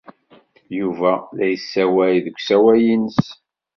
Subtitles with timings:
[0.79, 3.21] Yuba la yessawal deg usawal-nnes.